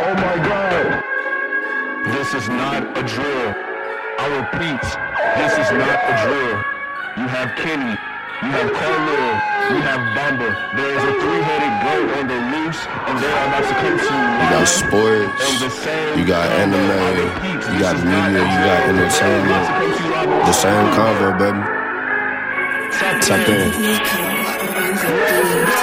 [0.00, 1.02] Oh my God.
[2.14, 3.50] This is not a drill.
[4.18, 4.82] I repeat,
[5.38, 6.54] this is not a drill.
[7.18, 7.98] You have Kenny,
[8.42, 9.28] you have Carlil,
[9.74, 10.54] you have Bamba.
[10.78, 12.78] There is a three-headed goat on the loose,
[13.10, 14.22] and they are about to come to you.
[14.38, 15.34] You got sports,
[16.16, 16.78] you got anime,
[17.74, 19.66] you got media, you got entertainment.
[20.46, 21.62] The same convo, baby.
[23.26, 23.48] Tap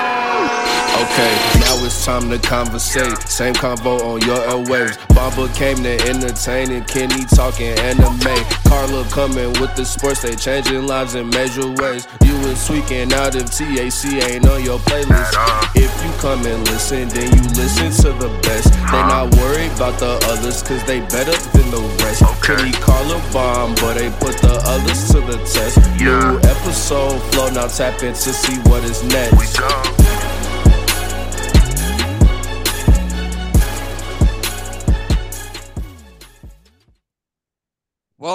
[0.06, 0.15] in.
[0.96, 3.18] Okay, now it's time to conversate.
[3.28, 4.96] Same convo on your airwaves.
[5.12, 8.40] Bamba came to entertain and Kenny talking anime.
[8.64, 12.08] Carla coming with the sports, they changing lives in major ways.
[12.24, 15.36] You was tweaking out if TAC ain't on your playlist.
[15.76, 18.72] If you come and listen, then you listen to the best.
[18.72, 22.24] They not worried about the others, cause they better than the rest.
[22.42, 25.76] Kenny Carla bomb, but they put the others to the test.
[26.00, 29.60] New episode flow, now tap in to see what is next.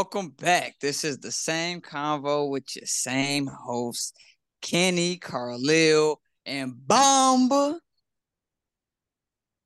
[0.01, 0.77] Welcome back.
[0.81, 4.15] This is the same convo with your same hosts,
[4.63, 6.17] Kenny, Carlil,
[6.47, 7.79] and Bamba.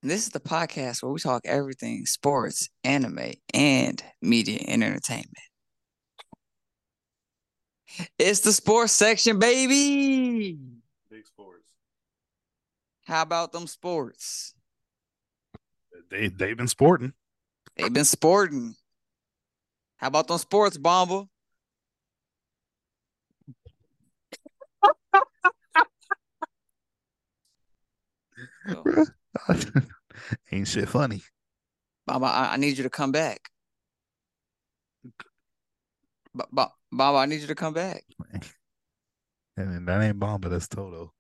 [0.03, 5.31] And this is the podcast where we talk everything sports, anime, and media and entertainment.
[8.19, 10.59] It's the sports section, baby.
[11.13, 11.63] Big sports.
[13.05, 14.53] How about them sports?
[16.11, 17.13] They they've been sporting.
[17.77, 18.75] They've been sporting.
[20.05, 21.25] How about them sports, Bomba?
[28.69, 29.07] Oh.
[30.53, 31.23] Ain't shit funny.
[32.07, 33.49] Baba, I, I need you to come back.
[36.35, 38.05] Ba- ba- Baba, I need you to come back.
[39.57, 41.13] And that ain't Bomba, that's Toto.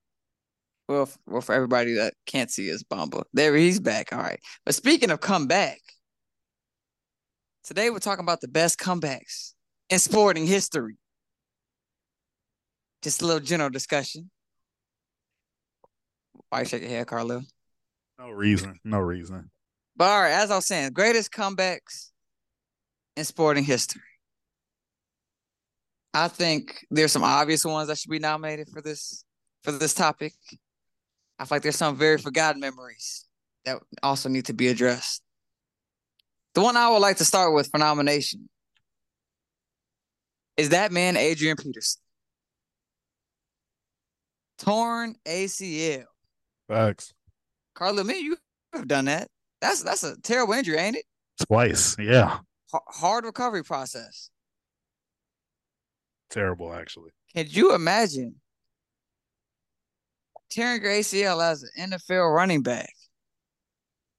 [0.89, 4.13] Well, f- well, for everybody that can't see us, Bamba, there he's back.
[4.13, 4.41] All right.
[4.67, 5.81] But speaking of comeback,
[7.65, 9.55] today we're talking about the best comebacks
[9.91, 10.97] in sporting history.
[13.03, 14.31] Just a little general discussion.
[16.49, 17.43] Why you shake your head, Carlo?
[18.19, 18.79] No reason.
[18.85, 19.51] No reason.
[19.97, 22.11] But all right, as I was saying, greatest comebacks
[23.17, 24.03] in sporting history.
[26.13, 29.25] I think there's some obvious ones that should be nominated for this
[29.65, 30.35] for this topic.
[31.39, 33.27] I feel like there's some very forgotten memories
[33.65, 35.24] that also need to be addressed.
[36.55, 38.49] The one I would like to start with for nomination
[40.57, 42.01] is that man Adrian Peterson.
[44.59, 46.05] Torn ACL.
[46.69, 47.13] Facts.
[47.75, 48.37] Carla, me, you
[48.73, 49.29] have done that.
[49.61, 51.05] That's that's a terrible injury, ain't it?
[51.47, 51.97] Twice.
[51.99, 52.39] Yeah.
[52.75, 54.31] H- hard recovery process.
[56.31, 57.11] Terrible, actually.
[57.35, 58.37] Can you imagine
[60.51, 62.94] tearing your ACL as an NFL running back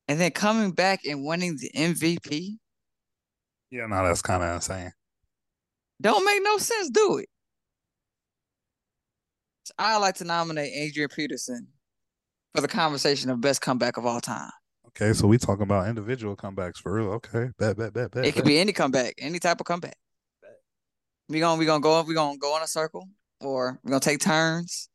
[0.08, 2.58] and then coming back and winning the MVP?
[3.72, 4.92] Yeah, no, that's kind of insane.
[6.02, 7.30] Don't make no sense, do it.
[9.66, 11.68] So I like to nominate Adrian Peterson
[12.54, 14.52] for the conversation of best comeback of all time.
[14.90, 17.12] Okay, so we talking about individual comebacks for real.
[17.14, 18.26] Okay, bet, bet, bet, bet.
[18.26, 19.98] It could be any comeback, any type of comeback.
[21.28, 23.10] We gonna we gonna go we gonna go in a circle,
[23.42, 24.90] or we're gonna take turns,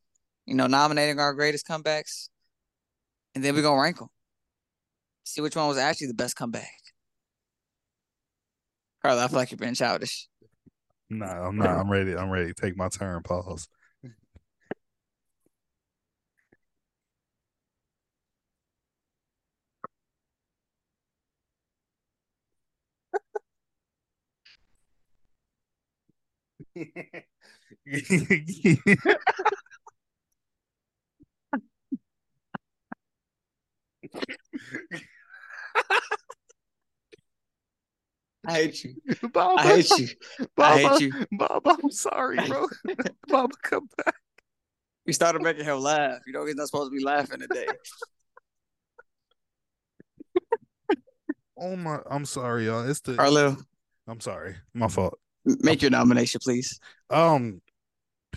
[0.45, 2.29] you know, nominating our greatest comebacks,
[3.35, 4.07] and then we're gonna rank them.
[5.23, 6.69] See which one was actually the best comeback.
[9.01, 10.27] Carl, I feel like you're being childish.
[11.09, 11.69] No, I'm not.
[11.69, 12.15] I'm ready.
[12.15, 12.53] I'm ready.
[12.53, 13.23] Take my turn.
[13.23, 13.67] Pause.
[38.51, 38.95] I hate you.
[39.33, 40.07] Baba, I hate you.
[40.39, 41.25] I Baba, hate you.
[41.31, 42.67] Baba, I'm sorry, bro.
[43.27, 44.15] Baba, come back.
[45.05, 46.19] We started making him laugh.
[46.27, 47.67] You know he's not supposed to be laughing today.
[51.57, 52.87] Oh my, I'm sorry, y'all.
[52.89, 53.15] It's the.
[53.15, 53.55] Carlo,
[54.07, 55.17] I'm sorry, my fault.
[55.45, 56.79] make your nomination, please.
[57.09, 57.61] Um,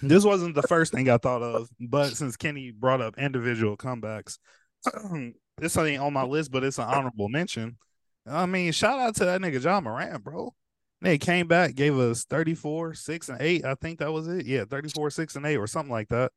[0.03, 4.39] this wasn't the first thing I thought of, but since Kenny brought up individual comebacks,
[5.59, 7.79] this ain't on my list, but it's an honorable mention.
[8.27, 10.55] I mean, shout out to that nigga Ja Morant, bro.
[11.01, 13.65] They came back, gave us 34, 6, and 8.
[13.65, 14.47] I think that was it.
[14.47, 16.33] Yeah, 34, 6, and 8, or something like that.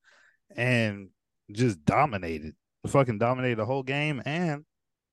[0.56, 1.10] And
[1.52, 2.54] just dominated.
[2.86, 4.64] Fucking dominated the whole game and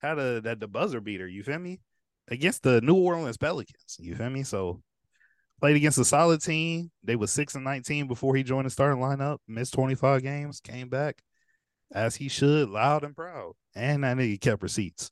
[0.01, 1.81] had a that the buzzer beater, you feel me?
[2.29, 3.97] Against the New Orleans Pelicans.
[3.99, 4.43] You feel me?
[4.43, 4.83] So
[5.61, 6.91] played against a solid team.
[7.03, 10.89] They was 6 and 19 before he joined the starting lineup, missed 25 games, came
[10.89, 11.23] back
[11.93, 13.55] as he should, loud and proud.
[13.75, 15.11] And that nigga kept receipts.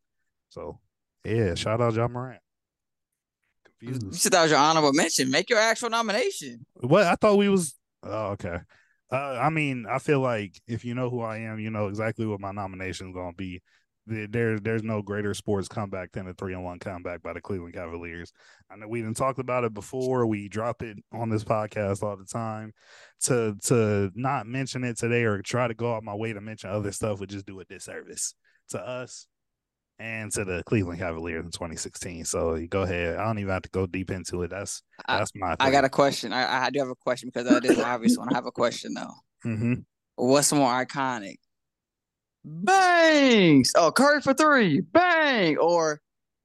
[0.50, 0.79] So
[1.24, 2.40] yeah, shout out Ja Morant.
[3.80, 5.30] You said that was your honorable mention.
[5.30, 6.64] Make your actual nomination.
[6.74, 7.74] What I thought we was
[8.04, 8.58] oh, okay.
[9.10, 12.24] Uh, I mean, I feel like if you know who I am, you know exactly
[12.24, 13.60] what my nomination is going to be.
[14.06, 17.40] There- There, there's no greater sports comeback than a three and one comeback by the
[17.40, 18.32] Cleveland Cavaliers.
[18.70, 20.26] I know we didn't talked about it before.
[20.26, 22.72] We drop it on this podcast all the time.
[23.24, 26.70] To to not mention it today or try to go out my way to mention
[26.70, 28.34] other stuff would just do a disservice
[28.70, 29.26] to us
[30.02, 32.25] and to the Cleveland Cavaliers in 2016.
[32.25, 33.16] So you go ahead.
[33.19, 34.50] I don't even have to go deep into it.
[34.50, 35.54] That's I- that's my.
[35.60, 36.32] I got a question.
[36.32, 38.28] I, I do have a question because that is an obvious one.
[38.31, 39.14] I have a question though.
[39.43, 39.75] hmm
[40.16, 41.37] What's more iconic?
[42.44, 43.72] Bangs.
[43.76, 44.81] Oh, Curry for three.
[44.81, 45.56] Bang.
[45.58, 46.00] Or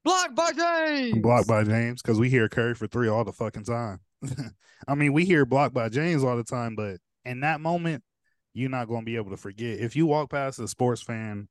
[0.06, 1.20] blocked by James.
[1.22, 4.00] blocked by James because we hear Curry for three all the fucking time.
[4.88, 8.04] I mean, we hear blocked by James all the time, but in that moment,
[8.54, 9.80] you're not going to be able to forget.
[9.80, 11.48] If you walk past a sports fan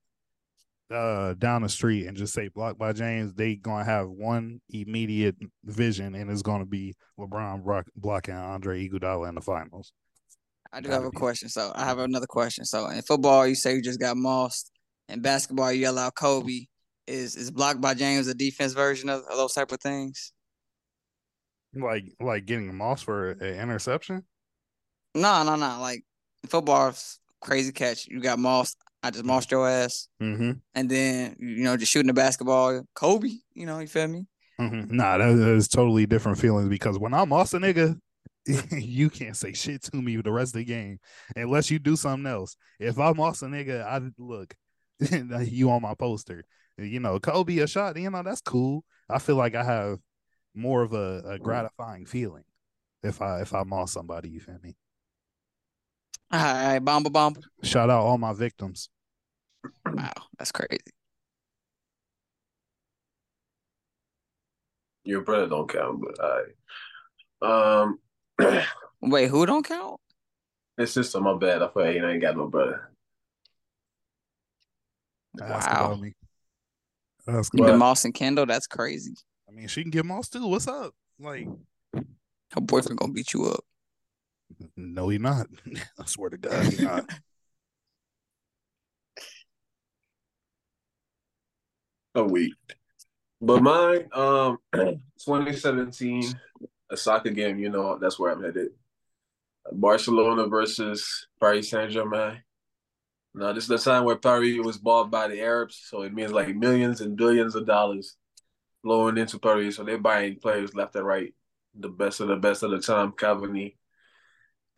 [0.91, 5.37] uh down the street and just say blocked by James, they gonna have one immediate
[5.65, 9.93] vision, and it's gonna be LeBron block, blocking Andre Iguodala in the finals.
[10.73, 11.17] I do Gotta have a be.
[11.17, 11.49] question.
[11.49, 12.65] So I have another question.
[12.65, 14.71] So in football, you say you just got mossed.
[15.09, 16.67] In basketball, you yell out Kobe.
[17.07, 20.33] Is is blocked by James a defense version of, of those type of things?
[21.75, 24.25] Like like getting Moss for an interception.
[25.15, 25.79] No, no, no.
[25.81, 26.03] Like
[26.43, 26.93] in football,
[27.41, 28.07] crazy catch.
[28.07, 28.77] You got mossed.
[29.03, 30.09] I just mossed your ass.
[30.21, 30.53] Mm-hmm.
[30.75, 32.83] And then you know, just shooting the basketball.
[32.95, 34.27] Kobe, you know, you feel me?
[34.61, 34.97] Mm-hmm.
[34.97, 37.99] Nah, that is totally different feelings because when I'm off a nigga,
[38.71, 40.99] you can't say shit to me the rest of the game
[41.35, 42.57] unless you do something else.
[42.81, 44.55] If I'm off a nigga, I look,
[45.47, 46.45] you on my poster.
[46.79, 48.85] You know, Kobe a shot, you know, that's cool.
[49.09, 49.99] I feel like I have
[50.55, 52.45] more of a, a gratifying feeling
[53.03, 54.77] if I if I'm off somebody, you feel me?
[56.33, 57.41] All right, bomba bomba.
[57.63, 58.89] Shout out all my victims.
[59.87, 60.81] Wow, that's crazy.
[65.05, 66.25] Your brother don't count, but
[67.43, 67.83] I.
[67.83, 67.99] Um,
[69.01, 70.01] Wait, who don't count?
[70.79, 71.21] it's sister.
[71.21, 71.63] My bad.
[71.63, 72.91] I thought you ain't got no brother.
[75.41, 75.85] Ask Wow.
[75.93, 76.13] about me.
[77.29, 79.15] Ask You about been Moss and Kendall, that's crazy.
[79.49, 80.47] I mean, she can get Moss too.
[80.47, 80.93] What's up?
[81.21, 81.47] Like,
[82.53, 83.65] Her boyfriend gonna beat you up.
[84.77, 85.47] No, he not.
[85.99, 87.11] I swear to God, he not.
[92.15, 92.55] A week.
[93.43, 96.33] But mine, um, 2017,
[96.91, 97.59] a soccer game.
[97.59, 98.71] You know, that's where I'm headed.
[99.73, 102.43] Barcelona versus Paris Saint Germain.
[103.35, 106.33] Now, this is the time where Paris was bought by the Arabs, so it means
[106.33, 108.17] like millions and billions of dollars
[108.83, 109.77] flowing into Paris.
[109.77, 111.35] So they're buying players left and right,
[111.79, 113.13] the best of the best of the time.
[113.13, 113.75] Cavani,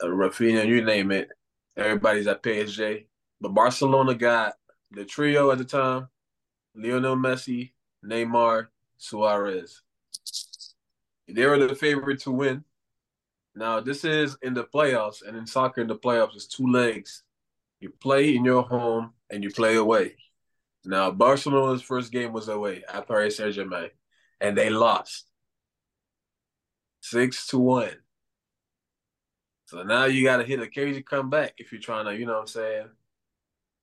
[0.02, 1.28] Rafinha, you name it.
[1.76, 3.06] Everybody's at PSG,
[3.40, 4.54] but Barcelona got
[4.90, 6.08] the trio at the time:
[6.74, 7.72] Lionel Messi,
[8.04, 9.82] Neymar, Suarez.
[11.28, 12.64] They were the favorite to win.
[13.54, 17.22] Now, this is in the playoffs, and in soccer, in the playoffs, it's two legs.
[17.80, 20.16] You play in your home and you play away.
[20.84, 23.90] Now, Barcelona's first game was away at Paris Saint Germain,
[24.40, 25.26] and they lost
[27.00, 27.96] six to one.
[29.68, 32.32] So now you got to hit a crazy comeback if you're trying to, you know
[32.32, 32.86] what I'm saying,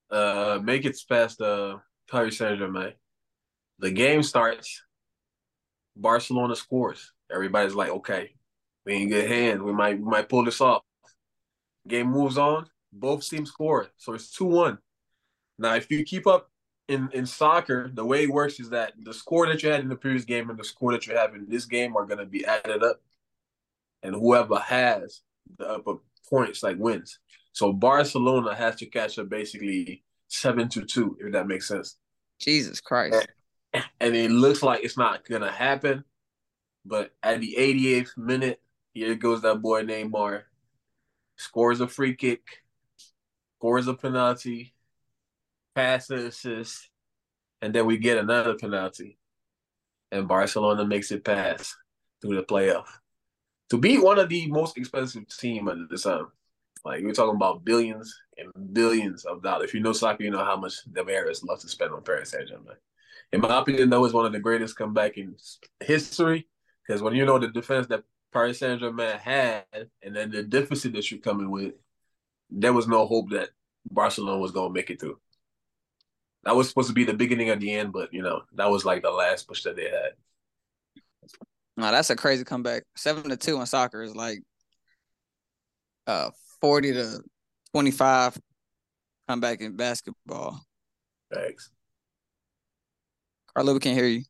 [0.10, 1.78] uh, make it past uh,
[2.10, 2.94] Paris Saint Germain.
[3.78, 4.82] The game starts.
[5.96, 7.14] Barcelona scores.
[7.32, 8.32] Everybody's like, okay,
[8.84, 9.62] we in good hands.
[9.62, 10.82] We might we might pull this off.
[11.88, 12.66] Game moves on.
[12.92, 13.88] Both teams score.
[13.98, 14.80] So it's 2-1.
[15.60, 16.50] Now, if you keep up
[16.88, 19.90] in, in soccer, the way it works is that the score that you had in
[19.90, 22.26] the previous game and the score that you have in this game are going to
[22.26, 23.02] be added up.
[24.02, 25.22] And whoever has
[25.58, 25.96] the upper
[26.30, 27.20] points like wins.
[27.54, 31.98] So Barcelona has to catch up basically 7 to 2, if that makes sense
[32.40, 33.28] Jesus Christ.
[34.00, 36.04] and it looks like it's not gonna happen.
[36.86, 38.62] But at the 88th minute,
[38.94, 40.44] here goes that boy Neymar.
[41.38, 42.42] Scores a free kick,
[43.58, 44.74] scores a penalty,
[45.74, 46.90] pass assist,
[47.62, 49.18] and then we get another penalty.
[50.12, 51.76] And Barcelona makes it pass
[52.22, 52.86] through the playoff.
[53.72, 56.28] To beat one of the most expensive team at the time.
[56.84, 59.70] Like we're talking about billions and billions of dollars.
[59.70, 62.30] If you know soccer, you know how much the Bears love to spend on Paris
[62.30, 62.78] Saint Germain.
[63.32, 65.36] In my opinion, that was one of the greatest comeback in
[65.80, 66.48] history.
[66.86, 69.64] Because when you know the defense that Paris Saint Germain had,
[70.04, 71.74] and then the deficit that you're coming with,
[72.52, 73.50] there was no hope that
[73.90, 75.20] Barcelona was going to make it through.
[76.44, 78.86] That was supposed to be the beginning of the end, but you know that was
[78.86, 80.12] like the last push that they had.
[81.78, 82.84] No, that's a crazy comeback.
[82.96, 84.40] Seven to two in soccer is like
[86.08, 86.30] uh
[86.62, 87.22] forty to
[87.74, 88.38] twenty five
[89.28, 90.62] comeback in basketball.
[91.34, 91.72] Thanks.
[93.54, 94.24] Carlo, we can't hear you.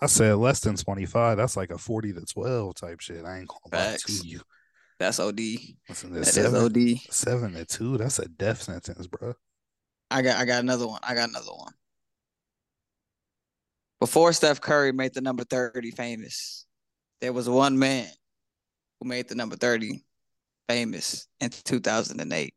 [0.00, 1.38] I said less than 25.
[1.38, 3.24] That's like a 40 to 12 type shit.
[3.24, 4.20] I ain't gonna lie Facts.
[4.20, 4.40] to you.
[4.98, 5.40] That's OD.
[5.88, 6.98] Listen, That this is seven, OD.
[7.10, 7.96] seven to two.
[7.96, 9.34] That's a death sentence, bro.
[10.10, 11.00] I got I got another one.
[11.02, 11.72] I got another one.
[14.00, 16.66] Before Steph Curry made the number 30 famous,
[17.20, 18.08] there was one man
[19.00, 20.04] who made the number 30
[20.68, 22.54] famous in 2008.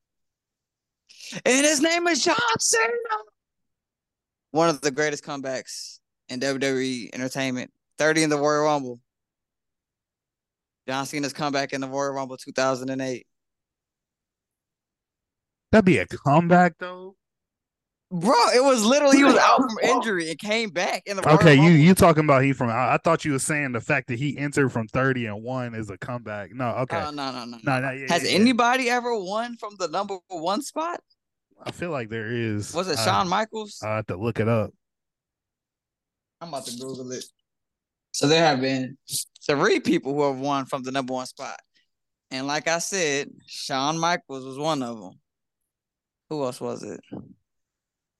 [1.46, 2.90] And his name is John Cena.
[4.52, 7.72] One of the greatest comebacks in WWE entertainment.
[7.98, 9.00] 30 in the Royal Rumble.
[10.88, 13.28] John Cena's comeback in the Royal Rumble 2008.
[15.72, 17.16] That'd be a comeback though.
[18.12, 21.54] Bro, it was literally he was out from injury and came back in the Okay,
[21.54, 22.70] you you talking about he from?
[22.70, 25.76] I, I thought you were saying the fact that he entered from 30 and one
[25.76, 26.52] is a comeback.
[26.52, 27.04] No, okay.
[27.06, 27.60] Oh, no, no, no.
[27.62, 28.40] no, no, yeah, Has yeah, yeah.
[28.40, 31.02] anybody ever won from the number one spot?
[31.62, 32.74] I feel like there is.
[32.74, 33.80] Was it I- Shawn Michaels?
[33.84, 34.72] I have to look it up.
[36.42, 37.26] I'm about to Google it.
[38.12, 38.98] So there have been
[39.46, 41.60] three people who have won from the number one spot.
[42.32, 45.20] And like I said, Shawn Michaels was one of them.
[46.30, 47.02] Who else was it?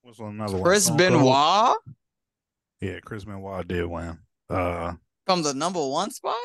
[0.02, 0.62] What's another one?
[0.62, 1.76] Chris Stone Benoit
[2.80, 4.18] Yeah, Chris Benoit did win.
[4.48, 4.94] Uh,
[5.26, 6.36] from the number one spot?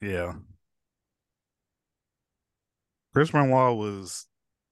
[0.00, 0.34] yeah.
[3.12, 4.26] Chris Benoit was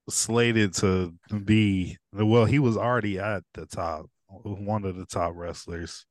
[0.09, 1.13] slated to
[1.45, 2.45] be well.
[2.45, 6.07] He was already at the top, one of the top wrestlers,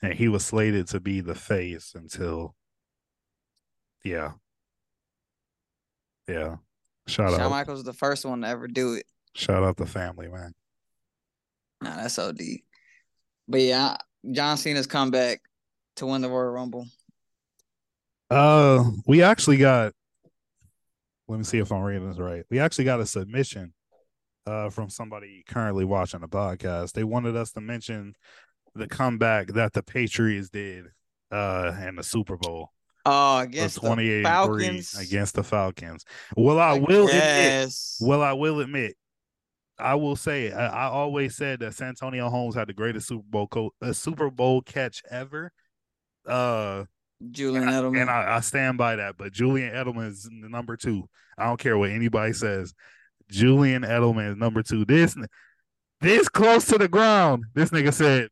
[0.00, 2.54] and he was slated to be the face until.
[4.04, 4.32] Yeah.
[6.28, 6.56] Yeah.
[7.08, 7.50] Shout Shawn out!
[7.50, 9.06] Michaels was the first one to ever do it.
[9.34, 10.52] Shout out the family, man.
[11.82, 12.40] Nah, that's OD.
[13.48, 13.96] But yeah,
[14.30, 15.40] John Cena's comeback
[15.96, 16.86] to win the Royal Rumble.
[18.30, 19.92] Uh, we actually got.
[21.28, 22.44] Let me see if I'm reading this right.
[22.50, 23.72] We actually got a submission,
[24.46, 26.92] uh, from somebody currently watching the podcast.
[26.92, 28.14] They wanted us to mention
[28.74, 30.86] the comeback that the Patriots did,
[31.30, 32.70] uh, in the Super Bowl.
[33.04, 34.98] Oh, against the 28 and 3 Falcons.
[34.98, 36.04] against the Falcons.
[36.36, 38.94] Well, I will admit, well, I will admit,
[39.78, 43.46] I will say, I, I always said that Santonio Holmes had the greatest Super Bowl
[43.48, 45.50] co- uh, Super Bowl catch ever.
[46.26, 46.84] Uh,
[47.30, 48.00] Julian and I- Edelman.
[48.02, 49.16] and I, I stand by that.
[49.16, 51.08] But Julian Edelman is number two.
[51.38, 52.74] I don't care what anybody says.
[53.30, 54.84] Julian Edelman is number two.
[54.84, 55.16] This
[56.00, 57.44] this close to the ground.
[57.54, 58.28] This nigga said,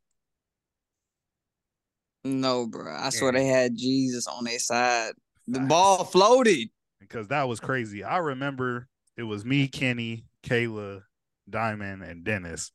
[2.24, 2.92] no, bro.
[2.94, 3.38] I swear Yeah.
[3.40, 5.12] they had Jesus on their side.
[5.46, 6.68] The ball floated.
[7.00, 8.04] because that was crazy.
[8.04, 11.02] I remember it was me, Kenny, Kayla,
[11.50, 12.72] Diamond, and Dennis,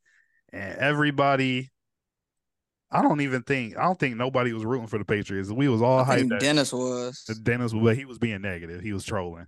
[0.52, 1.72] and everybody.
[2.92, 5.52] I don't even think I don't think nobody was rooting for the Patriots.
[5.52, 6.40] We was all I hyped.
[6.40, 7.24] Dennis was.
[7.44, 8.82] Dennis, but he was being negative.
[8.82, 9.48] He was trolling.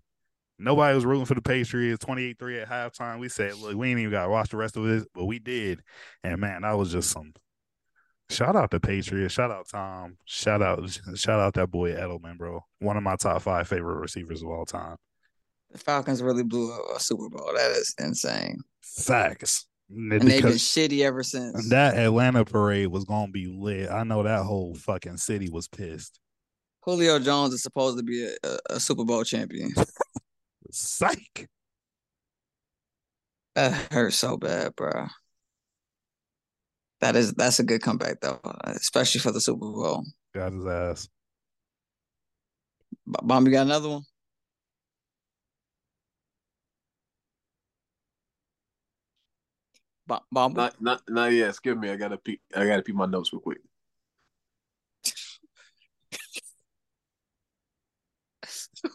[0.60, 2.04] Nobody was rooting for the Patriots.
[2.04, 3.20] 28-3 at halftime.
[3.20, 5.38] We said, look, we ain't even got to watch the rest of this, but we
[5.38, 5.82] did.
[6.24, 7.34] And man, that was just some.
[8.30, 9.34] Shout out to Patriots.
[9.34, 10.18] Shout out Tom.
[10.26, 12.62] Shout out, shout out that boy Edelman, bro.
[12.80, 14.98] One of my top five favorite receivers of all time.
[15.72, 17.52] The Falcons really blew a Super Bowl.
[17.56, 18.62] That is insane.
[18.96, 19.66] Facts.
[19.90, 21.70] And they've been shitty ever since.
[21.70, 23.90] that Atlanta parade was gonna be lit.
[23.90, 26.20] I know that whole fucking city was pissed.
[26.82, 29.72] Julio Jones is supposed to be a, a, a Super Bowl champion.
[30.72, 31.48] Psych.
[33.56, 35.08] That hurts so bad, bro.
[37.02, 40.04] That is that's a good comeback though, especially for the Super Bowl.
[40.34, 41.10] Got his ass.
[43.06, 44.04] B- Bomb, you got another one?
[50.08, 50.54] Bomb, Bomb.
[50.54, 51.54] Not not not yet.
[51.56, 51.90] Skip me.
[51.90, 52.40] I gotta peek.
[52.56, 53.60] I gotta peek my notes real quick.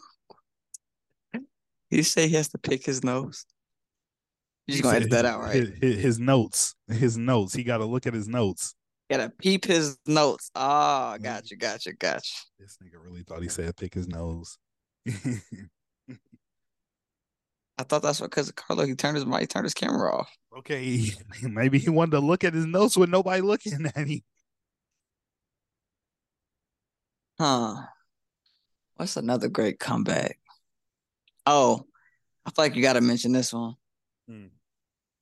[1.89, 3.45] He say he has to pick his nose.
[4.65, 5.55] You He just gonna said edit that out, right?
[5.55, 6.73] His, his, his notes.
[6.87, 7.53] His notes.
[7.53, 8.73] He got to look at his notes.
[9.11, 10.49] Gotta peep his notes.
[10.55, 12.65] Ah, oh, gotcha, gotcha, got you, got you.
[12.65, 14.57] This nigga really thought he said pick his nose.
[17.77, 20.29] I thought that's what because Carlo he turned his mic, turned his camera off.
[20.57, 21.09] Okay,
[21.41, 24.21] maybe he wanted to look at his notes with nobody looking at him.
[27.39, 27.75] Huh.
[28.95, 30.37] What's another great comeback?
[31.47, 31.83] Oh,
[32.45, 33.75] I feel like you got to mention this one.
[34.29, 34.47] Hmm.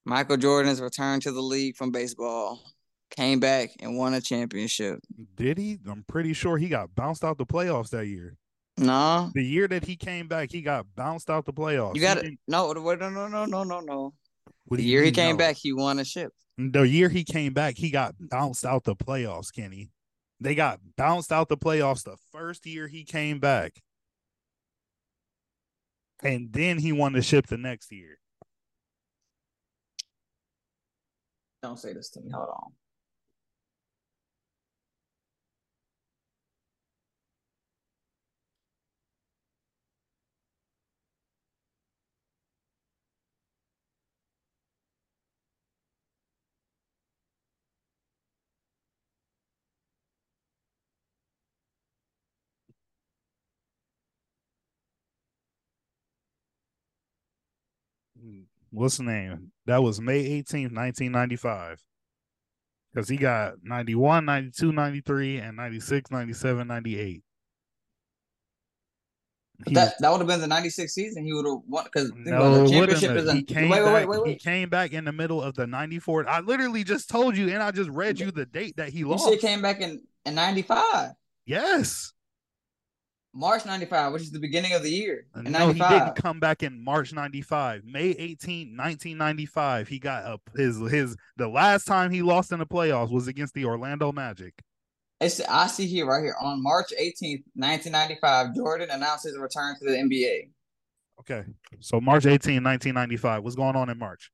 [0.04, 2.60] Michael Jordan's return to the league from baseball
[3.12, 5.00] came back and won a championship.
[5.36, 5.80] Did he?
[5.88, 8.38] I'm pretty sure he got bounced out the playoffs that year.
[8.82, 9.30] No.
[9.36, 11.96] The year that he came back, he got bounced out the playoffs.
[11.96, 12.34] You got it.
[12.48, 14.14] No, no, no, no, no, no, no.
[14.72, 15.38] The year he came no?
[15.38, 16.32] back, he won a ship.
[16.58, 19.92] The year he came back, he got bounced out the playoffs, Kenny.
[20.40, 23.74] They got bounced out the playoffs the first year he came back.
[26.24, 28.18] And then he won the ship the next year.
[31.62, 32.32] Don't say this to me.
[32.32, 32.72] Hold on.
[58.72, 59.52] What's the name?
[59.66, 61.84] That was May 18th, 1995.
[62.94, 67.24] Because he got 91, 92, 93, and 96, 97, 98.
[69.68, 71.24] He, that that would have been the '96 season.
[71.24, 73.32] He would have won because no, the championship is.
[73.32, 75.68] He came wait, back, wait, wait, wait, He came back in the middle of the
[75.68, 76.28] '94.
[76.28, 79.30] I literally just told you, and I just read you the date that he lost.
[79.30, 81.12] He came back in in '95.
[81.46, 82.12] Yes.
[83.34, 85.26] March 95, which is the beginning of the year.
[85.36, 85.90] Uh, in no, 95.
[85.90, 87.86] he didn't come back in March 95.
[87.86, 92.66] May 18, 1995, he got up his his the last time he lost in the
[92.66, 94.54] playoffs was against the Orlando Magic.
[95.22, 99.86] It's, I see here right here on March 18th, 1995, Jordan announced his return to
[99.86, 100.50] the NBA.
[101.20, 101.44] Okay.
[101.80, 103.44] So March 18, 1995.
[103.44, 104.32] What's going on in March?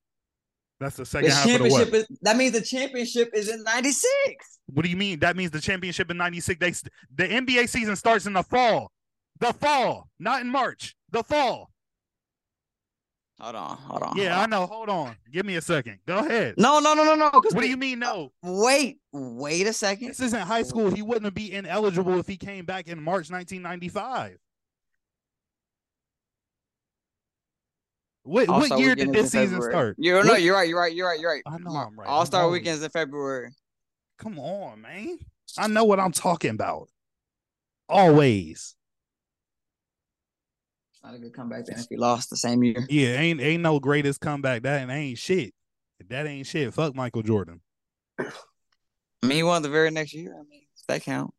[0.80, 1.88] That's the second the half of the what?
[1.88, 4.60] Is, that means the championship is in 96.
[4.68, 5.20] What do you mean?
[5.20, 6.60] That means the championship in 96.
[6.60, 6.72] They,
[7.16, 8.92] the NBA season starts in the fall.
[9.40, 10.96] The fall, not in March.
[11.12, 11.72] The fall.
[13.40, 14.18] Hold on, hold on.
[14.18, 14.66] Yeah, hold I know.
[14.66, 15.16] Hold on.
[15.32, 16.00] Give me a second.
[16.08, 16.56] Go ahead.
[16.58, 17.30] No, no, no, no, no.
[17.34, 18.32] What do you mean no?
[18.42, 20.08] Wait, wait a second.
[20.08, 20.90] This isn't high school.
[20.90, 24.40] He wouldn't be ineligible if he came back in March 1995.
[28.28, 29.96] What, what year did this season start?
[29.98, 30.68] You're no, you're right.
[30.68, 30.94] You're right.
[30.94, 31.18] You're right.
[31.18, 31.44] You're right.
[31.46, 32.10] I know I'm right.
[32.10, 33.52] All Star weekends in February.
[34.20, 35.18] Come on, man.
[35.58, 36.90] I know what I'm talking about.
[37.88, 38.76] Always.
[41.02, 42.86] Not a good comeback then if you lost the same year.
[42.90, 44.64] Yeah, ain't ain't no greatest comeback.
[44.64, 45.54] That ain't shit.
[46.10, 46.74] That ain't shit.
[46.74, 47.62] Fuck Michael Jordan.
[48.20, 48.26] I
[49.24, 50.34] mean, he won the very next year.
[50.34, 51.34] I mean, does that count?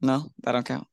[0.00, 0.88] No, that don't count.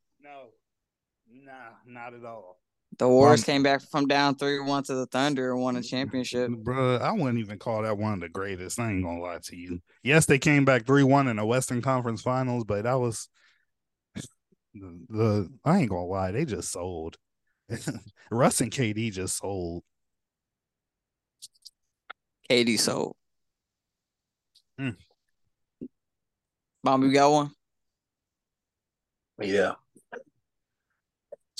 [1.87, 2.59] No, nah, not at all.
[2.99, 6.49] The Warriors came back from down three one to the Thunder and won a championship.
[6.49, 8.79] Bro, I wouldn't even call that one of the greatest.
[8.79, 9.81] I ain't gonna lie to you.
[10.03, 13.29] Yes, they came back three one in the Western Conference Finals, but that was
[14.15, 17.17] the, the I ain't gonna lie, they just sold.
[18.31, 19.83] Russ and KD just sold.
[22.49, 23.15] KD sold.
[24.79, 24.91] Hmm.
[26.83, 27.51] Mom, you got one?
[29.39, 29.73] Yeah.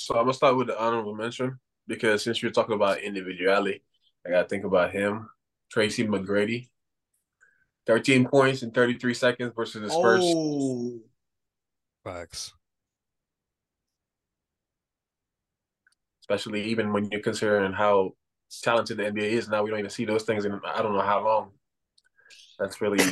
[0.07, 3.83] So I'm gonna start with the honorable mention because since you're talking about individuality,
[4.25, 5.27] I gotta think about him.
[5.69, 6.69] Tracy McGrady.
[7.87, 10.23] 13 points in 33 seconds versus the Spurs.
[10.23, 11.01] Oh.
[12.05, 12.53] Facts.
[16.21, 18.11] especially even when you're considering how
[18.63, 19.49] talented the NBA is.
[19.49, 21.51] Now we don't even see those things in I don't know how long.
[22.57, 23.03] That's really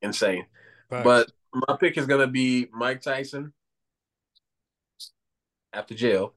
[0.00, 0.46] insane.
[0.90, 1.04] Thanks.
[1.04, 3.52] But my pick is gonna be Mike Tyson
[5.72, 6.34] after jail.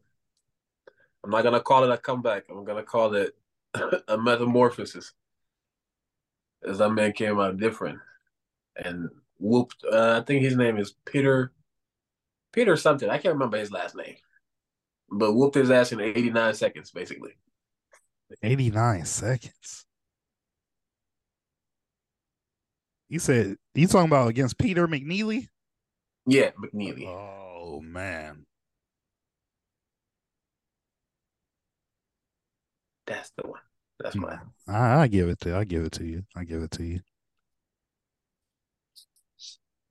[1.23, 2.45] I'm not gonna call it a comeback.
[2.49, 3.35] I'm gonna call it
[4.07, 5.13] a metamorphosis.
[6.67, 7.99] As that man came out different
[8.75, 9.83] and whooped.
[9.89, 11.51] Uh, I think his name is Peter.
[12.51, 13.09] Peter something.
[13.09, 14.15] I can't remember his last name
[15.13, 17.31] but whooped his ass in 89 seconds, basically.
[18.41, 19.85] 89 seconds.
[23.09, 25.49] You said you talking about against Peter McNeeley?
[26.25, 27.05] Yeah, McNeeley.
[27.05, 28.45] Oh man.
[33.05, 33.59] That's the one.
[33.99, 34.21] That's mm.
[34.21, 34.37] my.
[34.67, 36.23] I, I give it to I give it to you.
[36.35, 36.99] I give it to you.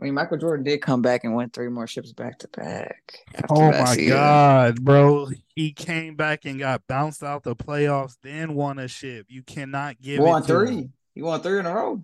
[0.01, 3.21] I mean, Michael Jordan did come back and win three more ships back to back.
[3.49, 4.15] Oh my season.
[4.15, 5.29] god, bro!
[5.55, 9.27] He came back and got bounced out the playoffs, then won a ship.
[9.29, 10.89] You cannot give won three.
[11.15, 12.03] He won three in a row.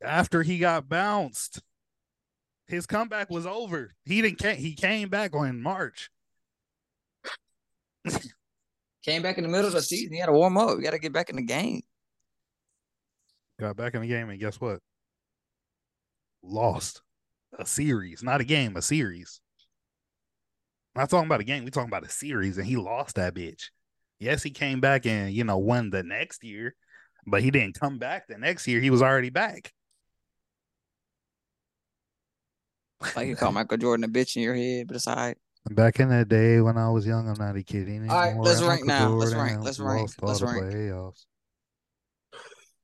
[0.00, 1.60] After he got bounced,
[2.68, 3.94] his comeback was over.
[4.04, 4.56] He didn't.
[4.56, 6.10] He came back in March.
[9.08, 10.12] Came back in the middle of the season.
[10.12, 10.76] He had to warm up.
[10.76, 11.80] We got to get back in the game.
[13.58, 14.80] Got back in the game, and guess what?
[16.42, 17.00] Lost
[17.58, 19.40] a series, not a game, a series.
[20.94, 21.64] I'm not talking about a game.
[21.64, 23.70] We talking about a series, and he lost that bitch.
[24.20, 26.74] Yes, he came back and you know won the next year,
[27.26, 28.78] but he didn't come back the next year.
[28.78, 29.72] He was already back.
[33.16, 35.38] Like you call Michael Jordan a bitch in your head, but it's all right.
[35.70, 38.16] Back in the day when I was young, I'm not a kid anymore.
[38.16, 39.08] All right, let's rank now.
[39.10, 39.62] Let's rank.
[39.62, 40.10] Let's rank.
[40.22, 40.64] all Let's the rank.
[40.64, 41.24] playoffs.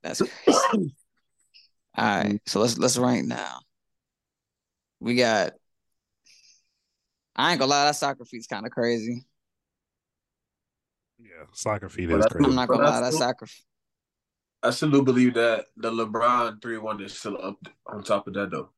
[0.02, 0.94] That's crazy.
[1.96, 3.60] All right, so let's let's rank now.
[5.00, 5.52] We got.
[7.36, 9.24] I ain't gonna lie, that soccer feet's kind of crazy.
[11.18, 12.44] Yeah, soccer feet But is crazy.
[12.48, 13.18] I'm not gonna lie, that cool.
[13.18, 13.46] soccer.
[14.62, 18.34] I still do believe that the LeBron three one is still up on top of
[18.34, 18.70] that though.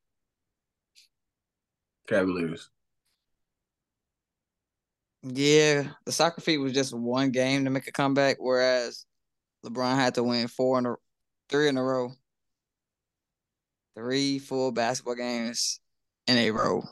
[2.09, 2.71] Cavaliers.
[5.35, 9.07] Yeah, the soccer feet was just one game to make a comeback, whereas
[9.65, 10.95] LeBron had to win four in a
[11.49, 12.11] three in a row.
[13.97, 15.81] Three full basketball games
[16.27, 16.83] in a row.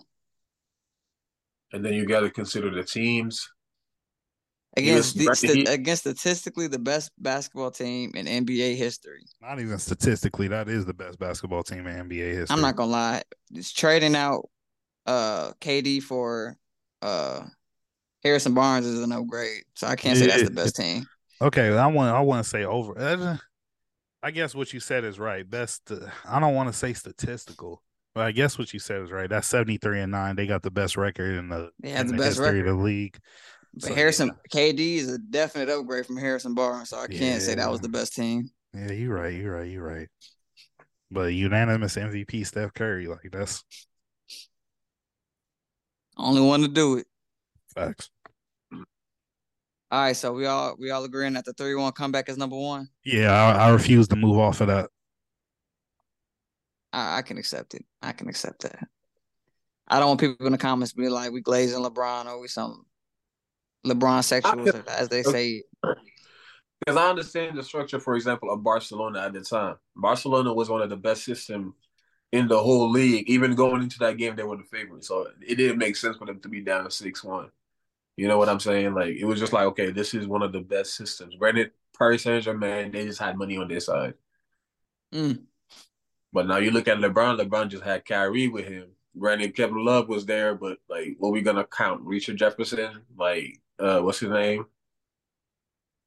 [1.73, 3.49] And then you got to consider the teams.
[4.77, 9.20] Against the, st- against statistically the best basketball team in NBA history.
[9.40, 12.55] Not even statistically, that is the best basketball team in NBA history.
[12.55, 13.23] I'm not gonna lie.
[13.53, 14.49] It's trading out
[15.07, 16.57] uh KD for
[17.03, 17.42] uh
[18.25, 19.63] Harrison Barnes is an upgrade.
[19.77, 21.07] So I can't say that's the best team.
[21.43, 23.39] Okay, I want I want to say over.
[24.23, 25.49] I guess what you said is right.
[25.49, 25.91] Best.
[25.91, 27.83] Uh, I don't want to say statistical,
[28.15, 29.29] but I guess what you said is right.
[29.29, 30.37] That's seventy three and nine.
[30.37, 32.69] They got the best record in the, in the the best history record.
[32.69, 33.19] of the league.
[33.75, 37.57] But So, Harrison KD is a definite upgrade from Harrison Barnes, so I can't say
[37.57, 38.49] that was the best team.
[38.73, 39.35] Yeah, you're right.
[39.35, 39.71] You're right.
[39.71, 40.09] You're right.
[41.11, 43.63] But unanimous MVP Steph Curry, like that's
[46.17, 47.07] Only one to do it.
[47.75, 48.11] facts.
[49.94, 52.57] All right, so we all we all agreeing that the three one comeback is number
[52.57, 52.88] one.
[53.04, 54.90] Yeah, I, I refuse to move off of that.
[56.92, 57.85] I, I can accept it.
[58.02, 58.80] I can accept that.
[59.87, 62.48] I don't want people in the comments to be like we glazing LeBron or we
[62.48, 62.87] some
[63.87, 65.62] LeBron sexuals, as they say.
[65.80, 69.76] Because I understand the structure, for example, of Barcelona at the time.
[69.94, 71.72] Barcelona was one of the best system
[72.33, 73.30] in the whole league.
[73.30, 75.04] Even going into that game, they were the favorite.
[75.04, 77.50] So it didn't make sense for them to be down six one.
[78.16, 78.94] You know what I'm saying?
[78.94, 81.35] Like it was just like, okay, this is one of the best systems.
[81.37, 84.14] Granted, Paris Saint Germain, they just had money on their side.
[85.12, 85.42] Mm.
[86.33, 88.88] But now you look at LeBron, LeBron just had Kyrie with him.
[89.18, 92.03] Granted, Kevin Love was there, but like what we gonna count?
[92.03, 94.66] Richard Jefferson, like uh what's his name?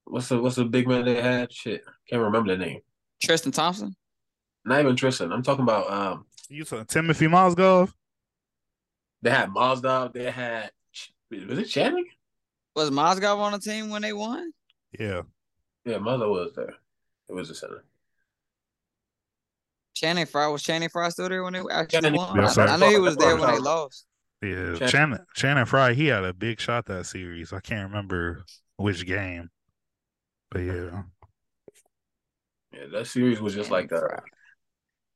[0.05, 1.51] What's the what's the big man they had?
[1.51, 1.83] Shit.
[2.09, 2.81] Can't remember the name.
[3.21, 3.95] Tristan Thompson.
[4.65, 5.31] Not even Tristan.
[5.31, 7.91] I'm talking about um You said Timothy Mozgov.
[9.21, 10.71] they had Mazda, they had
[11.31, 12.05] was it Channing?
[12.75, 14.51] Was Mozgov on the team when they won?
[14.99, 15.21] Yeah,
[15.85, 16.73] Yeah, Mazda was there.
[17.29, 17.83] It was the center.
[19.95, 22.35] Channing Frye was Channing Frye still there when they actually Channing- won?
[22.37, 22.71] Yes, I, sir.
[22.73, 24.05] I knew he was there when they lost.
[24.43, 24.75] yeah.
[24.75, 24.87] Channing.
[24.89, 27.51] Shannon Shannon Fry, he had a big shot that series.
[27.51, 28.43] I can't remember
[28.77, 29.49] which game,
[30.51, 31.01] but yeah,
[32.71, 34.21] Yeah, that series was just like a,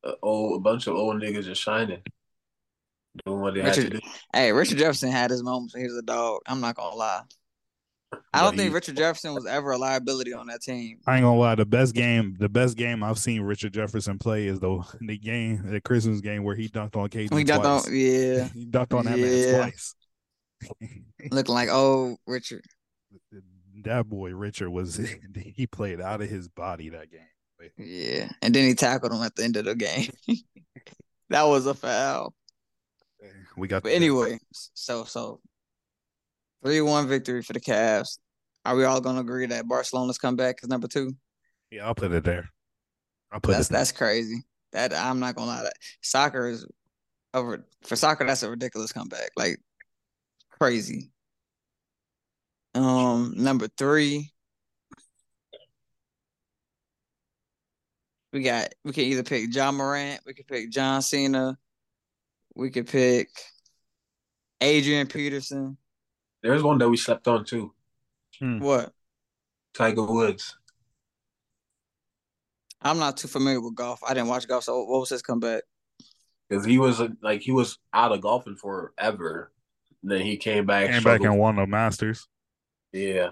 [0.04, 2.02] a old a bunch of old niggas just shining.
[3.26, 4.00] Doing what they had to do.
[4.34, 6.40] hey, Richard Jefferson had his moments when he was a dog.
[6.48, 7.22] I'm not gonna lie.
[8.34, 11.00] I don't think Richard Jefferson was ever a liability on that team.
[11.08, 11.56] I ain't gonna lie.
[11.56, 15.70] The best game, the best game I've seen Richard Jefferson play is the the game,
[15.72, 17.88] the Christmas game where he dunked on KD We dunked twice.
[17.88, 19.26] on, yeah, he dunked on that Yeah.
[19.52, 19.96] man twice.
[21.32, 22.64] looking like oh Richard.
[23.84, 25.00] that boy Richard was
[25.36, 27.22] he played out of his body that game.
[27.78, 30.10] Yeah, and then he tackled him at the end of the game.
[31.30, 32.34] that was a foul.
[33.58, 35.40] We got But anyway, so so
[36.64, 38.18] three one victory for the Cavs.
[38.66, 41.16] Are we all gonna agree that Barcelona's comeback is number two?
[41.70, 42.50] Yeah, I'll put it there.
[43.32, 43.74] I'll put That's it.
[43.74, 44.44] that's crazy.
[44.72, 45.64] That I'm not gonna lie.
[45.64, 46.66] That soccer is
[47.34, 48.26] over for soccer.
[48.26, 49.32] That's a ridiculous comeback.
[49.36, 49.58] Like
[50.50, 51.12] crazy.
[52.74, 54.32] Um, number three.
[58.34, 58.70] We got.
[58.86, 60.22] We can either pick Ja Morant.
[60.26, 61.58] We can pick John Cena.
[62.56, 63.30] We could pick
[64.60, 65.78] Adrian Peterson.
[66.44, 67.74] There's one that we slept on too.
[68.40, 68.92] What?
[69.74, 70.58] Tiger Woods.
[72.82, 74.02] I'm not too familiar with golf.
[74.04, 74.64] I didn't watch golf.
[74.64, 75.64] So what was his comeback?
[76.50, 79.52] Because he was like he was out of golfing forever.
[80.04, 80.86] Then he came back.
[80.88, 81.30] Came back struggled.
[81.30, 82.28] and won the Masters.
[82.92, 83.30] Yeah.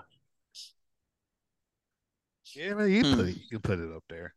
[2.53, 3.15] Yeah, man, you Hmm.
[3.15, 4.33] put it, you put it up there.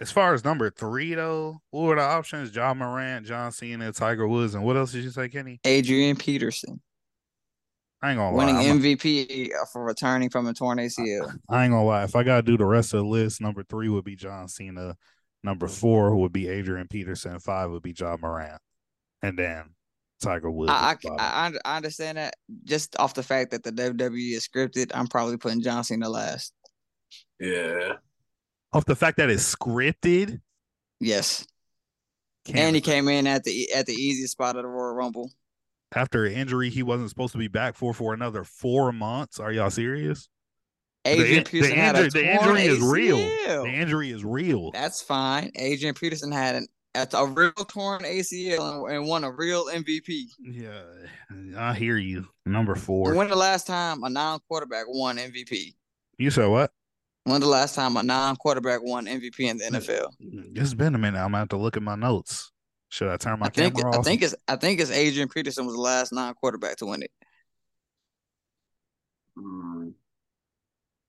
[0.00, 2.54] As far as number three, though, what were the options?
[2.54, 5.60] Ja Morant, John Cena, Tiger Woods, and what else did you say, Kenny?
[5.64, 6.80] Adrian Peterson.
[8.00, 8.70] I ain't gonna winning lie.
[8.70, 11.34] Winning MVP for returning from a torn ACL.
[11.50, 12.04] I ain't gonna lie.
[12.04, 14.96] If I gotta do the rest of the list, number three would be John Cena,
[15.42, 18.60] number four would be Adrian Peterson, five would be Ja Morant,
[19.22, 19.74] and then
[20.22, 20.70] Tiger Woods.
[20.72, 24.92] I, I, I understand that just off the fact that the WWE is scripted.
[24.94, 26.52] I'm probably putting John Cena last.
[27.40, 27.94] Yeah.
[28.72, 30.40] Off the fact that it's scripted.
[31.00, 31.46] Yes.
[32.44, 35.30] Can't and he came in at the at the easiest spot of the Royal Rumble.
[35.94, 39.38] After an injury, he wasn't supposed to be back for for another four months.
[39.38, 40.28] Are y'all serious?
[41.04, 43.16] Adrian the, Peterson the, had injury, the injury is real.
[43.16, 44.70] The injury is real.
[44.72, 45.50] That's fine.
[45.56, 50.24] Adrian Peterson had an at a real torn ACL and won a real MVP.
[50.40, 50.82] Yeah,
[51.56, 52.26] I hear you.
[52.44, 53.14] Number four.
[53.14, 55.74] when the last time a non-quarterback won MVP?
[56.18, 56.72] You said what?
[57.28, 60.08] When the last time a non-quarterback won MVP in the NFL?
[60.56, 61.18] It's been a minute.
[61.18, 62.50] I'm gonna have to look at my notes.
[62.88, 64.00] Should I turn my I think, camera off?
[64.00, 67.10] I think it's I think it's Adrian Peterson was the last non-quarterback to win it.
[69.36, 69.92] Mm.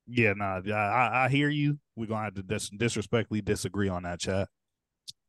[0.08, 1.80] Yeah, nah, I, I hear you.
[1.96, 4.50] We're gonna have to dis- disrespectfully disagree on that chat.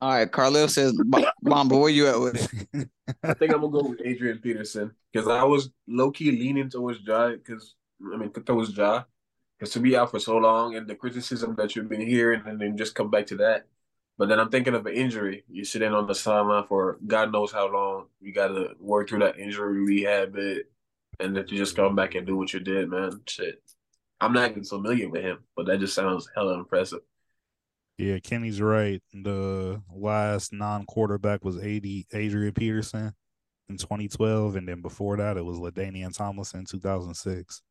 [0.00, 0.98] All right, Carlil says,
[1.42, 2.88] "Bomba, where you at with it?"
[3.22, 7.00] I think I'm gonna go with Adrian Peterson because I was low key leaning towards
[7.06, 7.76] Ja because
[8.12, 9.04] I mean towards Ja
[9.60, 12.58] because to be out for so long and the criticism that you've been hearing and
[12.58, 13.66] then just come back to that.
[14.16, 15.44] But then I'm thinking of an injury.
[15.50, 18.06] You're sitting on the sideline for God knows how long.
[18.20, 20.70] You got to work through that injury rehab bit,
[21.18, 23.20] and then you just come back and do what you did, man.
[23.26, 23.62] Shit,
[24.20, 27.00] I'm not even familiar with him, but that just sounds hella impressive.
[27.98, 29.02] Yeah, Kenny's right.
[29.12, 33.12] The last non-quarterback was AD Adrian Peterson
[33.68, 37.62] in 2012, and then before that, it was LaDainian Tomlinson in 2006.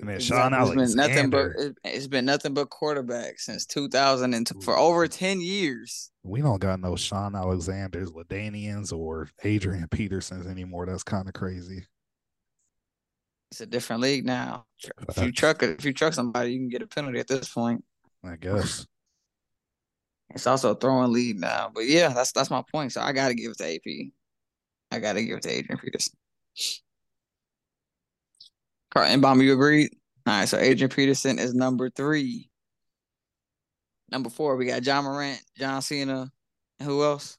[0.00, 0.82] And then Shaun exactly.
[0.82, 1.50] It's been nothing but
[1.84, 6.10] it's been nothing but quarterback since 2002 for over 10 years.
[6.22, 10.86] We don't got no Shaun Alexander's, LaDainians, or Adrian Petersons anymore.
[10.86, 11.86] That's kind of crazy.
[13.50, 14.66] It's a different league now.
[15.08, 17.84] If you truck if you truck somebody, you can get a penalty at this point.
[18.24, 18.86] I guess.
[20.30, 21.70] It's also a throwing lead now.
[21.72, 22.92] But yeah, that's that's my point.
[22.92, 24.10] So I gotta give it to AP.
[24.90, 26.14] I gotta give it to Adrian Peterson.
[28.96, 29.90] Carl and Bomb, you agreed?
[30.26, 32.48] All right, so Adrian Peterson is number three.
[34.10, 36.32] Number four, we got Ja Morant, John Cena,
[36.80, 37.36] and who else?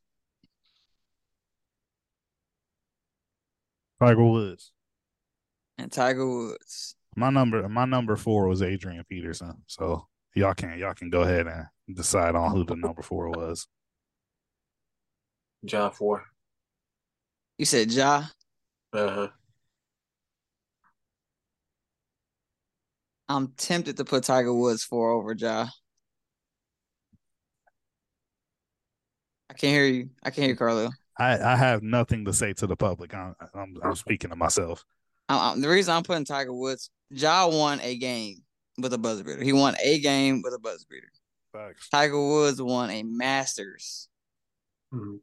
[4.00, 4.72] Tiger Woods.
[5.80, 6.96] And Tiger Woods.
[7.16, 9.56] My number my number four was Adrian Peterson.
[9.66, 13.68] So y'all can y'all can go ahead and decide on who the number four was.
[15.66, 16.24] John four.
[17.58, 18.26] You said Ja.
[18.94, 19.28] Uh huh.
[23.30, 25.68] I'm tempted to put Tiger Woods four over Ja.
[29.50, 30.10] I can't hear you.
[30.24, 30.90] I can't hear Carlo.
[31.18, 33.14] I, I have nothing to say to the public.
[33.14, 34.86] I'm I'm, I'm speaking to myself.
[35.30, 38.44] I, I, the reason I'm putting Tiger Woods, Ja won a game
[38.78, 39.44] with a buzzer beater.
[39.44, 41.12] He won a game with a buzzer beater.
[41.52, 41.90] Facts.
[41.90, 44.10] Tiger Woods won a Masters.
[44.94, 45.16] Mm-hmm.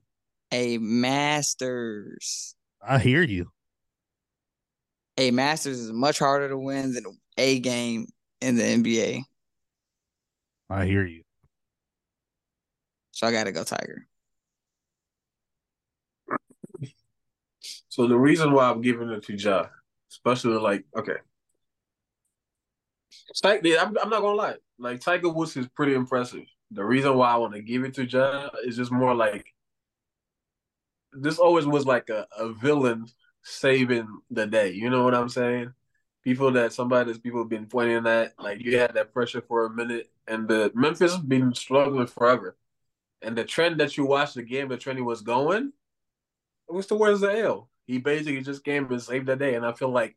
[0.53, 2.55] A Masters.
[2.87, 3.51] I hear you.
[5.17, 7.05] A Masters is much harder to win than
[7.37, 8.07] a game
[8.41, 9.23] in the NBA.
[10.71, 11.23] I hear you.
[13.13, 14.07] So I got to go Tiger.
[17.89, 19.67] So the reason why I'm giving it to Ja,
[20.11, 21.17] especially like okay,
[23.45, 24.57] I'm, I'm not gonna lie.
[24.79, 26.45] Like Tiger Woods is pretty impressive.
[26.71, 29.47] The reason why I want to give it to Ja is just more like
[31.13, 33.07] this always was like a, a villain
[33.43, 34.73] saving the day.
[34.73, 35.73] You know what I'm saying?
[36.25, 39.71] People that somebody that people been pointing at, like you had that pressure for a
[39.71, 42.57] minute, and the Memphis been struggling forever.
[43.21, 45.73] And the trend that you watched the game, the trend he was going,
[46.69, 47.69] it was towards the L.
[47.87, 49.55] He basically just came and saved the day.
[49.55, 50.17] And I feel like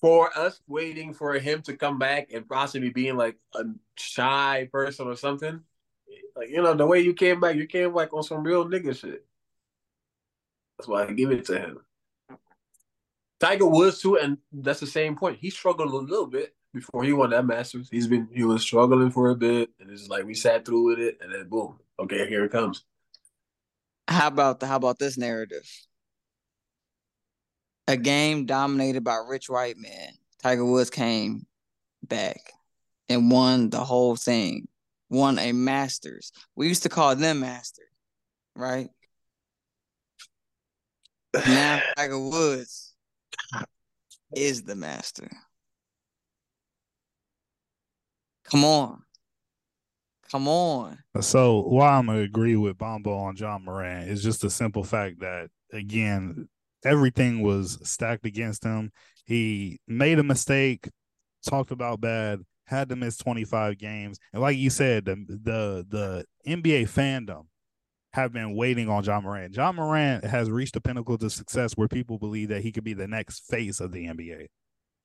[0.00, 3.64] for us waiting for him to come back and possibly being like a
[3.96, 5.60] shy person or something,
[6.36, 8.96] like you know, the way you came back, you came back on some real nigga
[8.96, 9.24] shit.
[10.78, 11.78] That's why I give it to him.
[13.42, 15.38] Tiger Woods too, and that's the same point.
[15.40, 17.88] He struggled a little bit before he won that Masters.
[17.90, 21.00] He's been he was struggling for a bit, and it's like we sat through with
[21.00, 22.84] it, and then boom, okay, here it comes.
[24.06, 25.68] How about the how about this narrative?
[27.88, 30.12] a game dominated by rich white men.
[30.42, 31.46] Tiger Woods came
[32.02, 32.52] back
[33.08, 34.68] and won the whole thing.
[35.10, 36.32] Won a Masters.
[36.56, 37.90] We used to call them Masters,
[38.56, 38.88] right?
[41.46, 42.91] now Tiger Woods
[44.34, 45.28] is the master.
[48.44, 49.02] Come on.
[50.30, 50.98] Come on.
[51.20, 55.20] So why I'm gonna agree with Bombo on Ja Morant, is just the simple fact
[55.20, 56.48] that again,
[56.84, 58.92] everything was stacked against him.
[59.26, 60.88] He made a mistake,
[61.46, 64.18] talked about bad, had to miss 25 games.
[64.32, 67.44] And like you said, the the the NBA fandom
[68.14, 69.54] have been waiting on Ja Morant.
[69.56, 72.94] Ja Morant has reached the pinnacle to success where people believe that he could be
[72.94, 74.46] the next face of the NBA.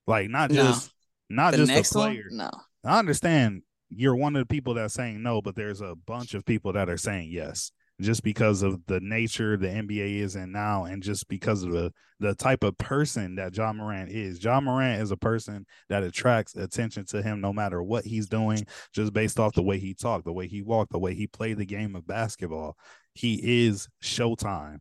[0.06, 0.64] Like not No.
[0.64, 0.92] just
[1.30, 2.12] not The just next a one?
[2.12, 2.26] player.
[2.32, 2.50] No.
[2.84, 6.46] I understand you're one of the people that's saying no, but there's a bunch of
[6.46, 10.86] people that are saying yes, just because of the nature the NBA is in now,
[10.86, 14.44] and just because of the the type of person that Ja Morant is.
[14.44, 18.66] Ja Morant is a person that attracts attention to him no matter what he's doing,
[18.94, 21.58] just based off the way he talked, the way he walked, the way he played
[21.58, 22.76] the game of basketball.
[23.14, 24.80] He is Showtime.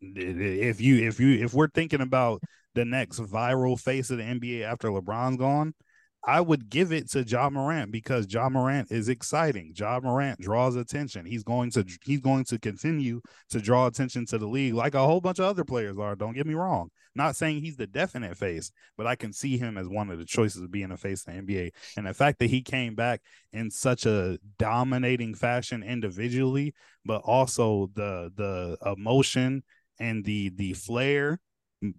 [0.00, 2.42] If you if you if we're thinking about
[2.74, 5.74] the next viral face of the NBA after LeBron's gone,
[6.24, 9.74] I would give it to Ja Morant because Ja Morant is exciting.
[9.76, 11.26] Ja Morant draws attention.
[11.26, 15.04] He's going to he's going to continue to draw attention to the league like a
[15.04, 16.14] whole bunch of other players are.
[16.14, 16.90] Don't get me wrong.
[17.14, 20.24] Not saying he's the definite face, but I can see him as one of the
[20.24, 21.70] choices of being a face of the NBA.
[21.96, 23.20] And the fact that he came back
[23.52, 26.72] in such a dominating fashion individually,
[27.04, 29.64] but also the the emotion
[29.98, 31.40] and the the flair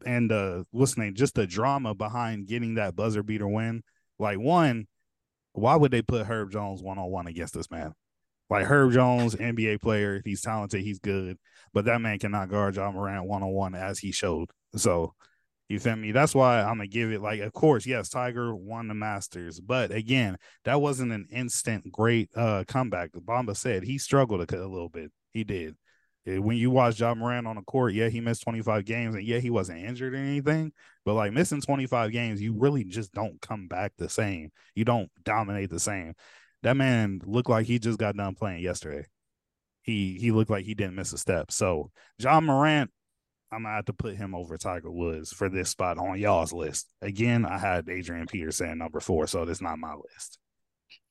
[0.05, 3.83] and the what's the name, just the drama behind getting that buzzer beater win.
[4.19, 4.88] Like one,
[5.54, 7.93] why would they put Herb Jones one on one against this man?
[8.49, 11.38] Like Herb Jones, NBA player, he's talented, he's good,
[11.73, 14.49] but that man cannot guard Ja Morant one on one as he showed.
[14.76, 15.13] So
[15.69, 16.12] you feel me?
[16.12, 19.91] That's why I'm gonna give it like, of course, yes, Tiger won the Masters, but
[19.91, 23.12] again, that wasn't an instant great uh comeback.
[23.13, 25.12] Bamba said he struggled a, a little bit.
[25.32, 25.76] He did.
[26.25, 29.23] Eh, When you watch Ja Morant on the court, yeah, he missed 25 games, and
[29.25, 30.71] yeah, he wasn't injured or anything.
[31.05, 34.51] But like missing 25 games, you really just don't come back the same.
[34.75, 36.13] You don't dominate the same.
[36.63, 39.05] That man looked like he just got done playing yesterday.
[39.81, 41.51] He he looked like he didn't miss a step.
[41.51, 42.89] So Ja Morant,
[43.51, 46.88] I'm gonna have to put him over Tiger Woods for this spot on y'all's list.
[47.01, 50.39] Again, I had Adrian Peterson number four, so that's not my list.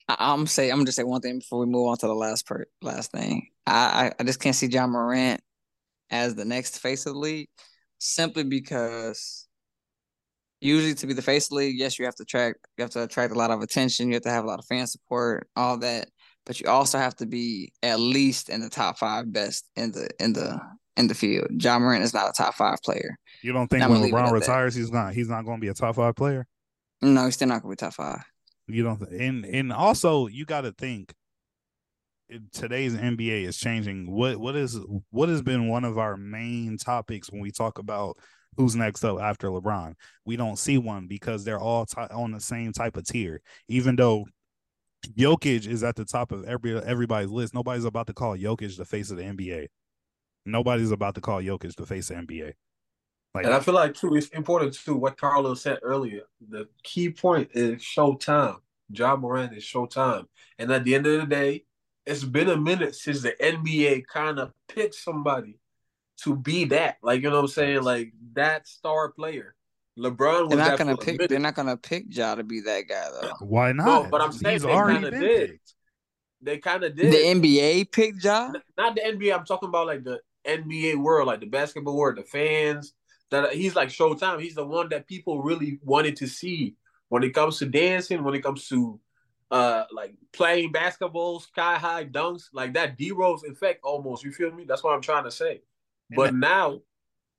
[0.07, 2.47] I, I'm say I'm just say one thing before we move on to the last
[2.47, 3.47] part, last thing.
[3.65, 5.41] I, I I just can't see Ja Morant
[6.09, 7.49] as the next face of the league,
[7.99, 9.47] simply because
[10.61, 12.91] usually to be the face of the league, yes, you have to attract you have
[12.91, 14.07] to attract a lot of attention.
[14.07, 16.09] You have to have a lot of fan support, all that.
[16.45, 20.09] But you also have to be at least in the top five best in the
[20.19, 20.59] in the
[20.97, 21.47] in the field.
[21.51, 23.17] Ja Morant is not a top five player.
[23.41, 24.33] You don't think when gonna leave it LeBron at that.
[24.33, 26.45] retires, he's not he's not going to be a top five player?
[27.01, 28.23] No, he's still not gonna be top five.
[28.67, 31.13] You don't, and and also you got to think.
[32.31, 34.09] Eh, today's NBA is changing.
[34.09, 38.17] What what is what has been one of our main topics when we talk about
[38.55, 39.95] who's next up after LeBron?
[40.25, 43.41] We don't see one because they're all ti on the same type of tier.
[43.67, 44.25] Even though
[45.17, 48.85] Jokic is at the top of every everybody's list, nobody's about to call Jokic the
[48.85, 49.67] face of the NBA.
[50.45, 52.53] Nobody's about to call Jokic the face of NBA.
[53.33, 54.95] Like And I feel like too, it's important too.
[54.95, 56.21] What Carlos said earlier.
[56.49, 58.57] The key point is showtime.
[58.89, 60.25] Ja Morant is showtime.
[60.59, 61.65] And at the end of the day,
[62.05, 65.57] it's been a minute since the NBA kind of picked somebody
[66.17, 66.97] to be that.
[67.01, 67.81] Like you know what I'm saying?
[67.83, 69.55] Like that star player.
[69.97, 71.13] LeBron was They're not gonna pick.
[71.17, 71.29] minute.
[71.29, 73.33] They're not gonna pick Ja to be that guy though.
[73.45, 74.11] why not?
[74.11, 75.49] but I'm saying he's they already kinda been did.
[75.51, 75.73] picked.
[76.41, 77.13] They kind of did.
[77.13, 77.17] The
[77.49, 78.51] NBA picked Ja.
[78.77, 79.33] not the NBA.
[79.37, 82.93] I'm talking about like the NBA world, like the basketball world, the fans.
[83.33, 84.41] That he's like Showtime.
[84.41, 86.75] He's the one that people really wanted to see
[87.09, 88.99] when it comes to dancing, when it comes to
[89.49, 94.23] uh like playing basketball, sky high dunks, like that D Rose effect almost.
[94.23, 94.65] You feel me?
[94.67, 95.61] That's what I'm trying to say.
[96.15, 96.81] But now,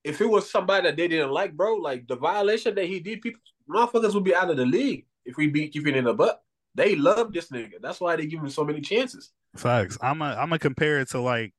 [0.02, 3.22] if it was somebody that they didn't like, bro, like the violation that he did,
[3.22, 6.42] people motherfuckers would be out of the league if we beat keeping in the butt.
[6.74, 7.74] They love this nigga.
[7.80, 9.30] That's why they give him so many chances.
[9.54, 9.96] Facts.
[10.02, 11.54] I'm a I'm gonna compare it to like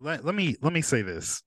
[0.00, 1.42] let, let me let me say this.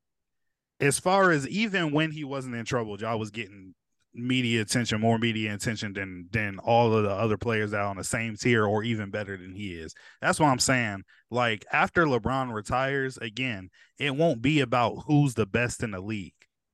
[0.82, 3.76] As far as even when he wasn't in trouble, y'all was getting
[4.14, 8.04] media attention, more media attention than than all of the other players that on the
[8.04, 9.94] same tier or even better than he is.
[10.22, 11.04] That's what I'm saying.
[11.30, 16.34] Like after LeBron retires, again, it won't be about who's the best in the league.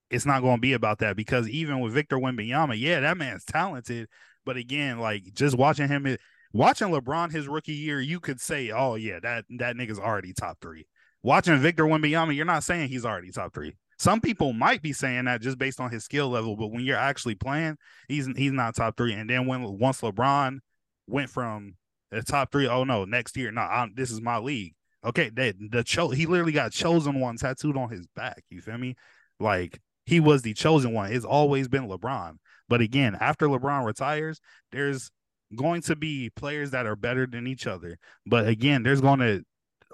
[0.09, 3.43] It's not going to be about that because even with Victor Wembanyama, yeah, that man's
[3.43, 4.07] talented,
[4.45, 6.17] but again, like just watching him,
[6.53, 10.57] watching LeBron his rookie year, you could say, oh yeah, that that nigga's already top
[10.61, 10.87] three.
[11.23, 13.75] Watching Victor Wembanyama, you're not saying he's already top three.
[13.99, 16.97] Some people might be saying that just based on his skill level, but when you're
[16.97, 17.77] actually playing,
[18.07, 19.13] he's he's not top three.
[19.13, 20.59] And then when once LeBron
[21.07, 21.75] went from
[22.11, 24.75] the top three, oh no, next year, no, I'm, this is my league.
[25.03, 28.43] Okay, that the cho- he literally got chosen one tattooed on his back.
[28.49, 28.95] You feel me?
[29.39, 31.11] Like he was the chosen one.
[31.11, 32.37] It's always been LeBron.
[32.69, 34.39] But again, after LeBron retires,
[34.71, 35.09] there's
[35.55, 37.97] going to be players that are better than each other.
[38.25, 39.43] But again, there's going to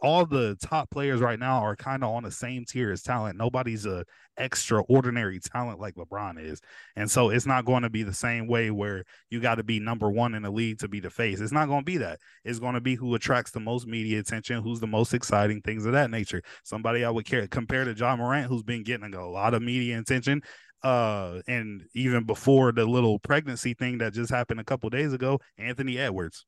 [0.04, 3.38] all the top players right now are kind of on the same tier as talent.
[3.38, 4.04] Nobody's a
[4.38, 6.60] extraordinary talent like LeBron is.
[6.98, 9.80] And so it's not going to be the same way where you got to be
[9.80, 11.40] number one in the league to be the face.
[11.40, 12.20] It's not going to be that.
[12.44, 15.86] It's going to be who attracts the most media attention, who's the most exciting, things
[15.86, 16.42] of that nature.
[16.64, 19.98] Somebody I would care compare to Ja Morant, who's been getting a lot of media
[19.98, 20.42] attention.
[20.84, 25.40] Uh, and even before the little pregnancy thing that just happened a couple days ago,
[25.58, 26.46] Anthony Edwards.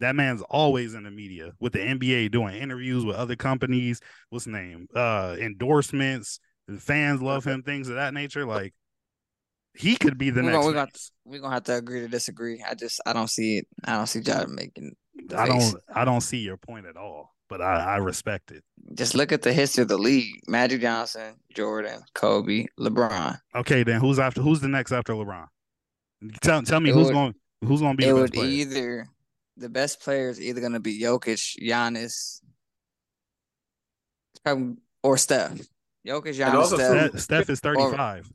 [0.00, 4.00] That man's always in the media with the NBA doing interviews with other companies.
[4.30, 4.86] What's the name?
[4.94, 6.38] Uh, endorsements.
[6.68, 8.44] The fans love him, things of that nature.
[8.46, 8.74] Like
[9.74, 10.56] he could be the We're next.
[10.56, 10.88] gonna, we're, gonna,
[11.24, 12.62] we're gonna have to agree to disagree.
[12.68, 13.66] I just I don't see it.
[13.84, 14.92] I don't see Ja making.
[15.26, 15.72] the I face.
[15.72, 15.82] don't.
[15.94, 18.62] I don't see your point at all, but I, I respect it.
[18.94, 23.38] Just look at the history of the league: Magic Johnson, Jordan, Kobe, LeBron.
[23.56, 24.42] Okay, then who's after?
[24.42, 25.46] Who's the next after LeBron?
[26.42, 27.34] Tell tell me It who's would- going.
[27.64, 28.48] Who's going to be It the would best player?
[28.50, 29.08] either
[29.58, 32.40] the best player is either gonna be Jokic, Giannis,
[35.02, 35.58] or Steph.
[36.06, 37.10] Jokic, Giannis, also Steph.
[37.10, 38.30] Steph, Steph is thirty five.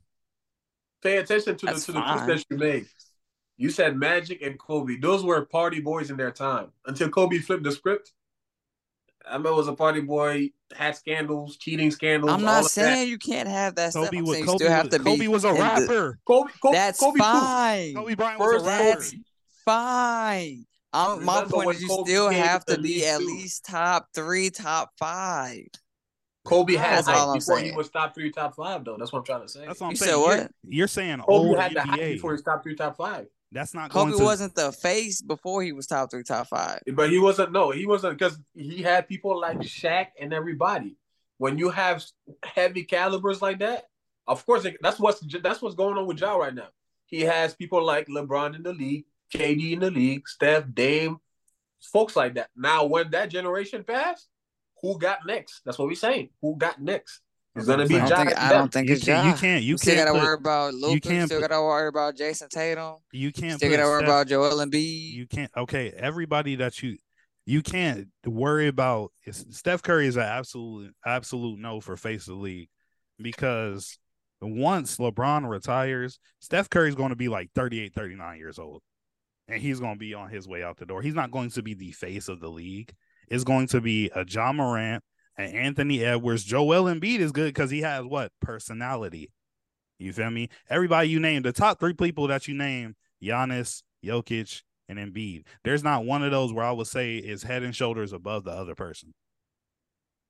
[1.02, 2.28] Pay attention to the That's to the tweets fine.
[2.28, 2.86] that you made.
[3.56, 4.96] You said Magic and Kobe.
[5.00, 8.12] Those were party boys in their time until Kobe flipped the script.
[9.26, 12.32] I remember was a party boy, had scandals, cheating scandals.
[12.32, 14.06] I'm not of saying you can't have that stuff.
[14.06, 15.10] Kobe I'm was saying you Kobe, still have was, to be.
[15.10, 16.18] Kobe was a in the- rapper.
[16.26, 17.94] Kobe, Kobe, That's Kobe fine.
[17.94, 18.84] Kobe Bryant was a rapper.
[18.84, 19.14] That's
[19.64, 20.66] fine.
[20.94, 23.26] Um, my point when is you Kobe still have to to be at too?
[23.26, 25.66] least top three, top five.
[26.44, 28.96] Kobe had That's all I'm before he was top three, top five, though.
[28.98, 29.64] That's what I'm trying to say.
[29.66, 30.10] That's what I'm You saying.
[30.12, 30.50] said You're- what?
[30.68, 32.12] You're, saying Kobe old had the hype NBA.
[32.14, 33.26] before he was top three, top five.
[33.50, 34.24] That's not Kobe going to.
[34.24, 36.80] wasn't the face before he was top three, top five.
[36.92, 37.52] But he wasn't.
[37.52, 40.96] No, he wasn't because he had people like Shaq and everybody.
[41.38, 42.04] When you have
[42.44, 43.88] heavy calibers like that,
[44.26, 46.68] of course, it- that's what's that's what's going on with Ja right now.
[47.06, 49.04] He has people like LeBron in the league,
[49.34, 51.18] KD in the league, Steph, Dame,
[51.92, 52.48] folks like that.
[52.56, 54.28] Now, when that generation passed,
[54.80, 55.62] who got next?
[55.64, 56.30] That's what we're saying.
[56.42, 57.20] Who got next?
[57.56, 58.10] It's That's gonna be I saying.
[58.10, 59.28] Don't think, I don't think it's can't.
[59.28, 59.62] You can't.
[59.62, 60.06] You still can't.
[60.08, 60.94] gotta put- worry about Luka.
[60.94, 62.96] You can't still put- gotta worry about Jayson Tatum.
[63.12, 63.58] You can't.
[63.58, 65.12] Still put gotta worry Steph- about Joel Embiid.
[65.12, 65.50] You can't.
[65.56, 66.96] Okay, everybody that you
[67.46, 69.12] you can't worry about.
[69.24, 72.68] Is, Steph Curry is an absolute absolute no for face of the league
[73.18, 73.98] because
[74.40, 78.82] once LeBron retires, Steph Curry's going to be like 38, 39 years old,
[79.48, 81.02] and he's going to be on his way out the door.
[81.02, 82.94] He's not going to be the face of the league.
[83.28, 85.02] It's going to be a Ja Morant,
[85.36, 86.44] and Anthony Edwards.
[86.44, 89.30] Joel Embiid is good because he has what personality.
[89.98, 90.48] You feel me?
[90.68, 95.44] Everybody you name, the top three people that you name, Giannis, Jokic, and Embiid.
[95.62, 98.50] There's not one of those where I would say is head and shoulders above the
[98.50, 99.14] other person.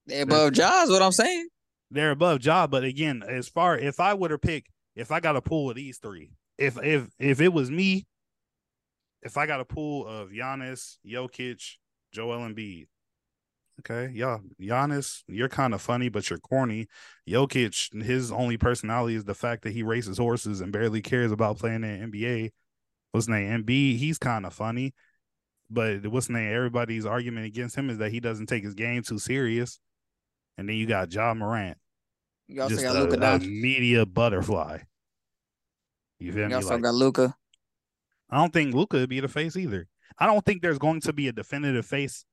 [0.06, 1.48] They above Ja is what I'm saying.
[1.90, 5.36] They're above Ja, but again, as far if I were to pick, if I got
[5.36, 8.06] a pool of these three, if if if it was me,
[9.25, 11.62] if I got a pool of Giannis, Jokic,
[12.12, 12.87] Joel Embiid.
[13.81, 16.87] Okay, yeah, Giannis, you're kind of funny, but you're corny.
[17.29, 21.59] Jokic, his only personality is the fact that he races horses and barely cares about
[21.59, 22.53] playing in the NBA.
[23.11, 23.64] What's his name?
[23.64, 24.95] Embiid, he's kind of funny,
[25.70, 26.53] but what's his name?
[26.55, 29.81] Everybody's argument against him is that he doesn't take his game too serious.
[30.59, 31.79] And then you got Ja Morant,
[32.49, 34.81] You also just got a, media butterfly.
[36.18, 36.57] You feel You me?
[36.57, 37.37] also Like, got Luka.
[38.31, 39.87] I don't think Luka would be the face either.
[40.18, 42.25] I don't think there's going to be a definitive face.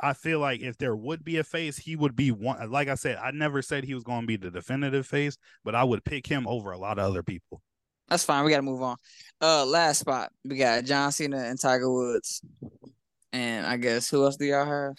[0.00, 2.70] I feel like if there would be a face, he would be one.
[2.70, 5.74] Like I said, I never said he was going to be the definitive face, but
[5.74, 7.62] I would pick him over a lot of other people.
[8.08, 8.44] That's fine.
[8.44, 8.96] We gotta move on.
[9.40, 12.42] Uh, last spot we got John Cena and Tiger Woods,
[13.32, 14.94] and I guess who else do y'all have?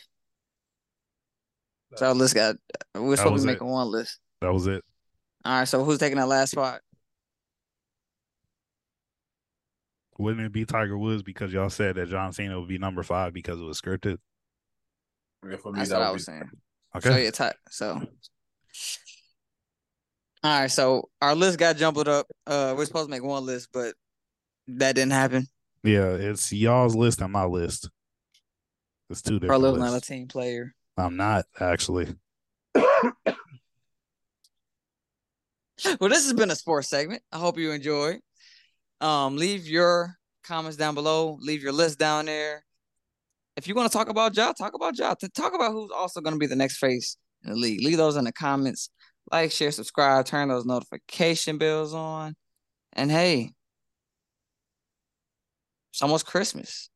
[1.98, 2.56] So our list got.
[2.96, 4.20] We're supposed to was be making one list.
[4.42, 4.84] That was it.
[5.46, 5.68] All right.
[5.68, 6.82] So who's taking that last spot?
[10.18, 13.34] Wouldn't it be Tiger Woods because y'all said that John Cena would be number five
[13.34, 14.18] because it was scripted?
[15.48, 16.50] Yeah, for me, That's that what I was be- saying.
[16.96, 17.10] Okay.
[17.10, 18.02] So yeah, ti- so.
[20.44, 22.28] All right, so our list got jumbled up.
[22.48, 23.96] Uh, we're supposed to make one list, but
[24.68, 25.48] that didn't happen.
[25.84, 27.90] Yeah, it's y'all's list and my list.
[29.10, 30.08] It's two different Carlo's not a lists.
[30.08, 30.74] team player.
[30.98, 32.16] I'm not actually.
[36.00, 37.22] Well, this has been a sports segment.
[37.34, 38.20] I hope you enjoyed.
[39.02, 41.38] Um, leave your comments down below.
[41.42, 42.64] Leave your list down there.
[43.58, 45.14] If you want to talk about Ja, talk about Ja.
[45.16, 47.82] To talk about who's also going to be the next face in the league.
[47.82, 48.90] Leave those in the comments.
[49.32, 52.36] Like, share, subscribe, turn those notification bells on.
[52.94, 53.52] And hey,
[55.92, 56.90] it's almost Christmas.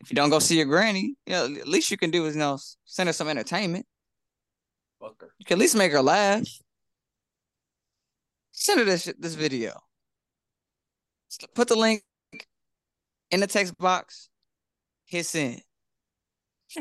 [0.00, 2.34] If you don't go see your granny, you know, at least you can do is
[2.34, 3.86] you know send her some entertainment.
[5.00, 5.30] Fuck her.
[5.38, 6.46] You can at least make her laugh.
[8.52, 9.80] Send her this this video.
[11.54, 12.02] Put the link
[13.30, 14.28] in the text box,
[15.06, 15.62] hit send.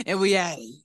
[0.06, 0.83] And we at it.